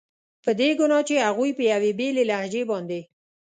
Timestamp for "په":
0.43-0.51, 1.57-1.63